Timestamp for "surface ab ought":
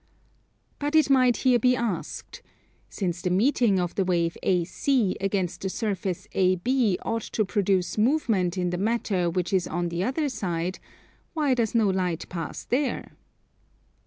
5.69-7.21